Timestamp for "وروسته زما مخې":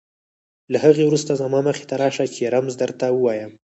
1.05-1.85